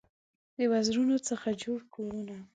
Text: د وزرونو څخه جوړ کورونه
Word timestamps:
د 0.57 0.59
وزرونو 0.71 1.17
څخه 1.27 1.47
جوړ 1.63 1.79
کورونه 1.93 2.37